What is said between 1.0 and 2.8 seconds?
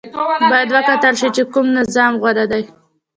شي چې کوم نظام غوره دی.